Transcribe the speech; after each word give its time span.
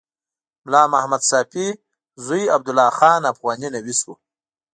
ملا 0.65 0.81
محمد 0.93 1.21
ساپي 1.31 1.67
زوی 2.25 2.43
عبدالله 2.55 2.89
خان 2.97 3.21
افغاني 3.33 3.67
نویس 3.75 3.99
و. 4.05 4.07